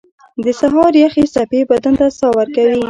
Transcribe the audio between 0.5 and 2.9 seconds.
سهار یخې څپې بدن ته ساه ورکوي.